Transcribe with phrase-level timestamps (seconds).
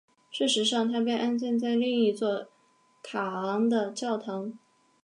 [0.31, 2.47] 事实上她被安葬在另一座
[3.03, 4.57] 卡昂的教堂。